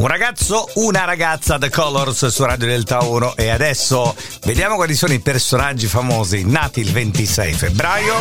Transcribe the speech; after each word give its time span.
Un 0.00 0.06
ragazzo, 0.06 0.70
una 0.74 1.04
ragazza, 1.04 1.58
The 1.58 1.70
Colors 1.70 2.28
su 2.28 2.44
Radio 2.44 2.68
Delta 2.68 3.00
1 3.00 3.34
e 3.34 3.48
adesso 3.48 4.14
vediamo 4.44 4.76
quali 4.76 4.94
sono 4.94 5.12
i 5.12 5.18
personaggi 5.18 5.88
famosi 5.88 6.44
nati 6.44 6.78
il 6.78 6.92
26 6.92 7.52
febbraio. 7.52 8.14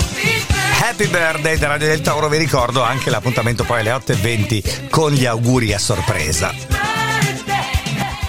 Happy 0.81 1.07
birthday 1.07 1.55
da 1.59 1.67
Radio 1.67 1.85
Delta 1.85 2.15
1, 2.15 2.29
vi 2.29 2.37
ricordo 2.39 2.81
anche 2.81 3.11
l'appuntamento 3.11 3.63
poi 3.63 3.81
alle 3.81 3.91
8.20 3.91 4.89
con 4.89 5.11
gli 5.11 5.27
auguri 5.27 5.71
a 5.71 5.77
sorpresa. 5.77 6.51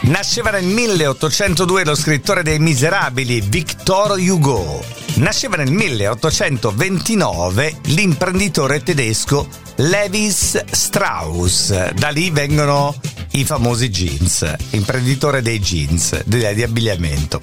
Nasceva 0.00 0.50
nel 0.50 0.66
1802 0.66 1.86
lo 1.86 1.94
scrittore 1.94 2.42
dei 2.42 2.58
Miserabili 2.58 3.40
Victor 3.40 4.18
Hugo. 4.18 4.84
Nasceva 5.14 5.56
nel 5.56 5.70
1829 5.70 7.78
l'imprenditore 7.84 8.82
tedesco 8.82 9.48
Levis 9.76 10.62
Strauss. 10.70 11.92
Da 11.92 12.10
lì 12.10 12.28
vengono 12.28 12.94
i 13.38 13.44
famosi 13.44 13.88
jeans, 13.88 14.54
imprenditore 14.70 15.42
dei 15.42 15.60
jeans, 15.60 16.24
di 16.24 16.44
abbigliamento. 16.44 17.40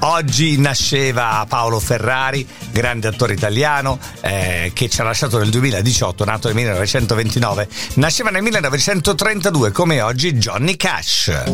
Oggi 0.00 0.58
nasceva 0.58 1.44
Paolo 1.48 1.78
Ferrari, 1.78 2.46
grande 2.72 3.06
attore 3.06 3.34
italiano 3.34 3.98
eh, 4.22 4.72
che 4.74 4.88
ci 4.88 5.00
ha 5.00 5.04
lasciato 5.04 5.38
nel 5.38 5.50
2018, 5.50 6.24
nato 6.24 6.48
nel 6.48 6.56
1929. 6.56 7.68
Nasceva 7.94 8.30
nel 8.30 8.42
1932 8.42 9.70
come 9.70 10.00
oggi 10.00 10.32
Johnny 10.32 10.76
Cash. 10.76 11.44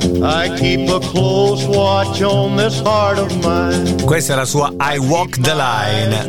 Questa 4.05 4.33
è 4.33 4.37
la 4.37 4.45
sua 4.45 4.73
I 4.79 4.97
Walk 4.97 5.39
the 5.41 5.55
Line. 5.55 6.25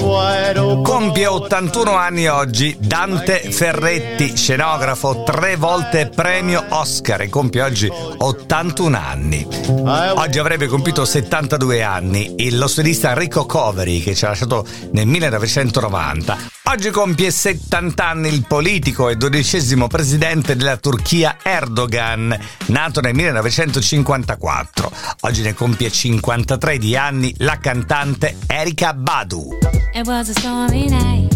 Compie 0.84 1.28
81 1.28 1.96
anni 1.96 2.28
oggi 2.28 2.76
Dante 2.78 3.40
Ferretti, 3.52 4.36
scenografo, 4.36 5.24
tre 5.24 5.56
volte 5.56 6.10
premio 6.14 6.64
Oscar 6.70 7.22
e 7.22 7.30
compie 7.30 7.53
oggi 7.62 7.90
81 8.18 8.98
anni. 8.98 9.48
Oggi 9.68 10.40
avrebbe 10.40 10.68
compiuto 10.68 11.06
72 11.06 11.84
anni 11.84 12.36
il 12.38 12.58
lossedista 12.58 13.12
Enrico 13.12 13.46
Coveri 13.46 14.02
che 14.02 14.16
ci 14.16 14.26
ha 14.26 14.30
lasciato 14.30 14.66
nel 14.92 15.08
1990. 15.08 16.38
Oggi 16.64 16.90
compie 16.90 17.30
70 17.30 18.06
anni 18.06 18.30
il 18.30 18.46
politico 18.48 19.10
e 19.10 19.16
dodicesimo 19.16 19.88
presidente 19.88 20.56
della 20.56 20.78
Turchia 20.78 21.38
Erdogan, 21.44 22.38
nato 22.68 23.02
nel 23.02 23.14
1954. 23.14 24.92
Oggi 25.22 25.42
ne 25.42 25.54
compie 25.54 25.92
53 25.92 26.78
di 26.78 26.96
anni 26.96 27.34
la 27.38 27.58
cantante 27.58 28.38
Erika 28.48 28.94
Badu. 28.94 29.58
It 29.94 30.08
was 30.08 30.30
a 30.30 30.34
stormy 30.34 30.90
night. 30.90 31.32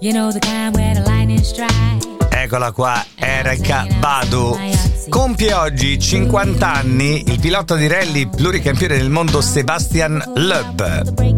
You 0.00 0.12
know 0.12 0.30
the 0.30 0.40
kind 0.40 0.74
where 0.74 0.94
the 0.94 1.08
lightning 1.08 1.42
strikes. 1.42 1.95
Eccola 2.46 2.70
qua, 2.70 3.04
Erika 3.16 3.88
Badu. 3.98 4.56
Compie 5.08 5.52
oggi 5.52 5.98
50 5.98 6.72
anni 6.72 7.24
il 7.26 7.40
pilota 7.40 7.74
di 7.74 7.88
rally 7.88 8.28
pluricampione 8.28 8.96
del 8.96 9.10
mondo 9.10 9.40
Sebastian 9.40 10.22
Loeb. 10.36 11.34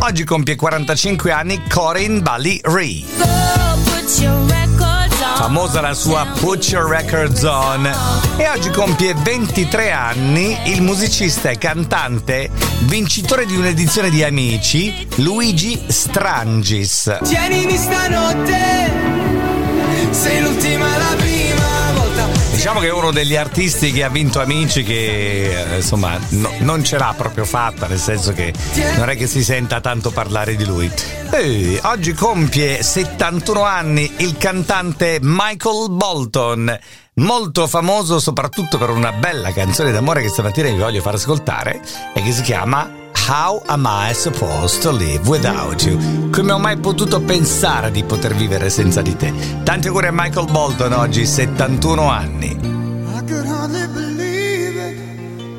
Oggi 0.00 0.24
compie 0.24 0.56
45 0.56 1.30
anni 1.30 1.62
Corinne 1.68 2.22
Bali 2.22 2.58
Ree. 2.60 3.04
Famosa 5.36 5.80
la 5.80 5.94
sua 5.94 6.26
Put 6.40 6.68
Your 6.70 6.90
Records 6.90 7.44
On. 7.44 7.88
E 8.36 8.48
oggi 8.48 8.70
compie 8.70 9.14
23 9.14 9.92
anni 9.92 10.58
il 10.72 10.82
musicista 10.82 11.50
e 11.50 11.56
cantante, 11.56 12.50
vincitore 12.80 13.46
di 13.46 13.56
un'edizione 13.56 14.10
di 14.10 14.24
Amici, 14.24 15.06
Luigi 15.18 15.80
Strangis. 15.86 17.20
Tienimi 17.22 17.76
stanotte 17.76 18.79
sei 20.12 20.42
l'ultima 20.42 20.96
la 20.96 21.14
prima 21.16 21.92
volta. 21.94 22.28
Diciamo 22.52 22.80
che 22.80 22.88
è 22.88 22.92
uno 22.92 23.10
degli 23.10 23.36
artisti 23.36 23.92
che 23.92 24.04
ha 24.04 24.08
vinto 24.08 24.40
Amici 24.40 24.82
che 24.82 25.72
eh, 25.72 25.76
insomma 25.76 26.18
no, 26.30 26.50
non 26.58 26.84
ce 26.84 26.98
l'ha 26.98 27.14
proprio 27.16 27.44
fatta, 27.44 27.86
nel 27.86 27.98
senso 27.98 28.32
che 28.32 28.52
non 28.96 29.08
è 29.08 29.16
che 29.16 29.26
si 29.26 29.42
senta 29.42 29.80
tanto 29.80 30.10
parlare 30.10 30.56
di 30.56 30.64
lui. 30.64 30.90
E 31.32 31.80
oggi 31.84 32.12
compie 32.12 32.82
71 32.82 33.62
anni 33.62 34.12
il 34.18 34.36
cantante 34.36 35.18
Michael 35.22 35.90
Bolton 35.90 36.78
molto 37.14 37.66
famoso 37.66 38.18
soprattutto 38.18 38.78
per 38.78 38.90
una 38.90 39.12
bella 39.12 39.52
canzone 39.52 39.90
d'amore 39.90 40.22
che 40.22 40.28
stamattina 40.28 40.68
vi 40.68 40.78
voglio 40.78 41.00
far 41.00 41.14
ascoltare 41.14 41.80
e 42.14 42.22
che 42.22 42.32
si 42.32 42.42
chiama 42.42 43.08
How 43.28 43.62
am 43.66 43.86
I 43.86 44.12
supposed 44.12 44.82
to 44.82 44.90
live 44.90 45.28
without 45.28 45.84
you? 45.84 46.30
Come 46.30 46.52
ho 46.52 46.58
mai 46.58 46.76
potuto 46.78 47.20
pensare 47.20 47.92
di 47.92 48.02
poter 48.02 48.34
vivere 48.34 48.70
senza 48.70 49.02
di 49.02 49.14
te? 49.14 49.32
Tanti 49.62 49.86
auguri 49.86 50.08
a 50.08 50.12
Michael 50.12 50.50
Bolton 50.50 50.92
oggi, 50.92 51.24
71 51.24 52.10
anni. 52.10 52.79